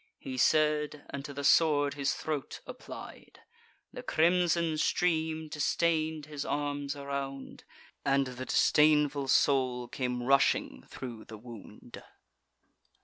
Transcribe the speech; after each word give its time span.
He 0.17 0.35
said, 0.35 1.05
and 1.11 1.23
to 1.25 1.31
the 1.31 1.43
sword 1.43 1.93
his 1.93 2.15
throat 2.15 2.61
applied. 2.65 3.41
The 3.93 4.01
crimson 4.01 4.79
stream 4.79 5.47
distain'd 5.47 6.25
his 6.25 6.43
arms 6.43 6.95
around, 6.95 7.65
And 8.03 8.25
the 8.25 8.45
disdainful 8.47 9.27
soul 9.27 9.87
came 9.87 10.23
rushing 10.23 10.81
thro' 10.89 11.23
the 11.25 11.37
wound. 11.37 12.01